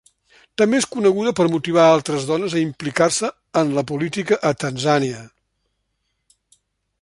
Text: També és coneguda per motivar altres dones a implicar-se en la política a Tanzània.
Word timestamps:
També 0.59 0.77
és 0.83 0.87
coneguda 0.93 1.33
per 1.39 1.43
motivar 1.55 1.83
altres 1.89 2.25
dones 2.29 2.55
a 2.55 2.61
implicar-se 2.63 3.29
en 3.61 3.75
la 3.77 3.85
política 3.93 4.39
a 4.51 4.53
Tanzània. 4.65 5.21